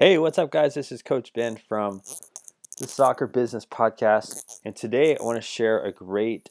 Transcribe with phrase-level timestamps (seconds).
[0.00, 0.74] Hey, what's up, guys?
[0.74, 2.02] This is Coach Ben from
[2.78, 4.60] the Soccer Business Podcast.
[4.64, 6.50] And today I want to share a great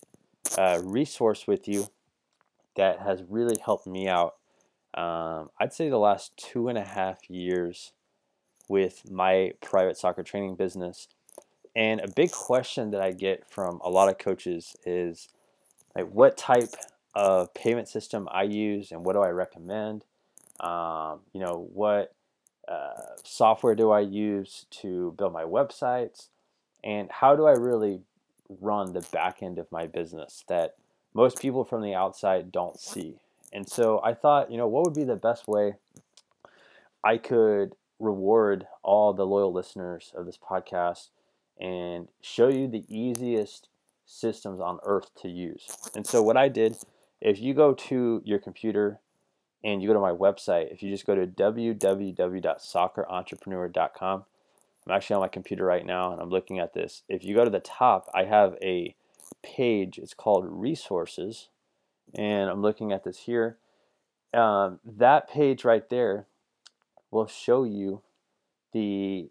[0.57, 1.87] uh, resource with you
[2.75, 4.35] that has really helped me out.
[4.95, 7.93] Um, I'd say the last two and a half years
[8.67, 11.07] with my private soccer training business.
[11.73, 15.29] And a big question that I get from a lot of coaches is
[15.95, 16.73] like, what type
[17.15, 20.03] of payment system I use and what do I recommend?
[20.59, 22.13] Um, you know, what
[22.67, 26.27] uh, software do I use to build my websites,
[26.83, 28.01] and how do I really
[28.61, 30.75] run the back end of my business that
[31.13, 33.15] most people from the outside don't see.
[33.51, 35.75] And so I thought, you know, what would be the best way
[37.03, 41.09] I could reward all the loyal listeners of this podcast
[41.59, 43.69] and show you the easiest
[44.05, 45.67] systems on earth to use.
[45.95, 46.77] And so what I did,
[47.19, 48.99] if you go to your computer
[49.63, 54.25] and you go to my website, if you just go to www.soccerentrepreneur.com,
[54.85, 57.03] I'm actually on my computer right now and I'm looking at this.
[57.09, 58.95] If you go to the top, I have a
[59.43, 59.97] page.
[59.97, 61.49] It's called Resources,
[62.15, 63.57] and I'm looking at this here.
[64.33, 66.27] Um, that page right there
[67.11, 68.01] will show you
[68.73, 69.29] the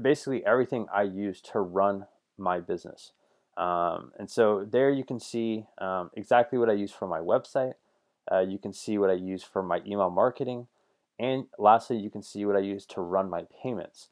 [0.00, 3.12] basically everything I use to run my business.
[3.56, 7.74] Um, and so there you can see um, exactly what I use for my website.
[8.30, 10.66] Uh, you can see what I use for my email marketing.
[11.18, 14.08] And lastly, you can see what I use to run my payments.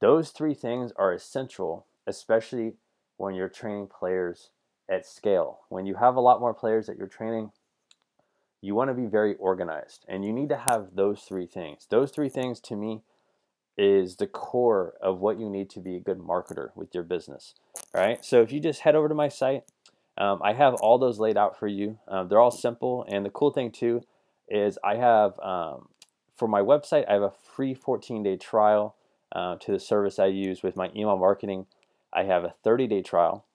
[0.00, 2.74] Those three things are essential, especially
[3.16, 4.50] when you're training players
[4.90, 5.60] at scale.
[5.68, 7.50] When you have a lot more players that you're training,
[8.62, 11.86] you want to be very organized and you need to have those three things.
[11.88, 13.02] Those three things to me
[13.76, 17.54] is the core of what you need to be a good marketer with your business.
[17.94, 18.22] All right.
[18.24, 19.64] So if you just head over to my site,
[20.20, 21.98] um, I have all those laid out for you.
[22.06, 23.06] Um, they're all simple.
[23.08, 24.02] And the cool thing too
[24.48, 25.88] is I have, um,
[26.36, 28.94] for my website, I have a free 14 day trial
[29.32, 31.66] uh, to the service I use with my email marketing.
[32.12, 33.46] I have a 30 day trial.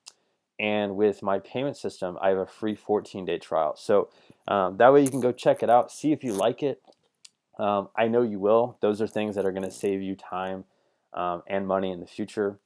[0.60, 3.76] And with my payment system, I have a free 14 day trial.
[3.78, 4.10] So
[4.48, 6.82] um, that way you can go check it out, see if you like it.
[7.60, 8.78] Um, I know you will.
[8.82, 10.66] Those are things that are going to save you time
[11.14, 12.60] and money in the future.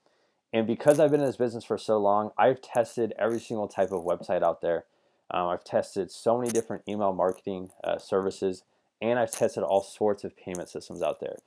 [0.51, 3.91] And because I've been in this business for so long, I've tested every single type
[3.91, 4.85] of website out there.
[5.31, 8.63] Um, I've tested so many different email marketing uh, services,
[8.99, 11.37] and I've tested all sorts of payment systems out there.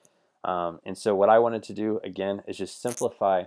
[0.44, 3.44] Um, and so, what I wanted to do again is just simplify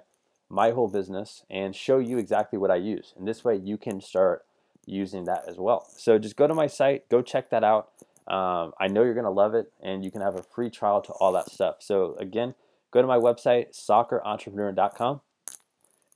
[0.49, 3.13] my whole business and show you exactly what I use.
[3.17, 4.45] And this way, you can start
[4.85, 5.87] using that as well.
[5.97, 7.91] So, just go to my site, go check that out.
[8.27, 11.01] Um, I know you're going to love it, and you can have a free trial
[11.03, 11.77] to all that stuff.
[11.79, 12.55] So, again,
[12.91, 15.21] go to my website, soccerentrepreneur.com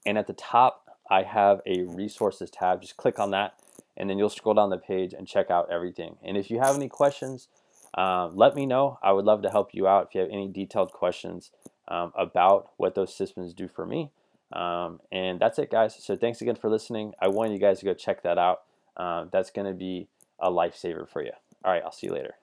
[0.06, 2.82] and at the top, I have a resources tab.
[2.82, 3.56] Just click on that,
[3.98, 6.18] and then you'll scroll down the page and check out everything.
[6.24, 7.48] And if you have any questions,
[7.96, 9.00] um, let me know.
[9.02, 11.52] I would love to help you out if you have any detailed questions
[11.88, 14.12] um, about what those systems do for me.
[14.54, 15.96] Um, and that's it, guys.
[16.04, 17.14] So thanks again for listening.
[17.20, 18.62] I want you guys to go check that out.
[18.98, 20.08] Um, that's going to be
[20.40, 21.32] a lifesaver for you.
[21.64, 22.36] All right, I'll see you later.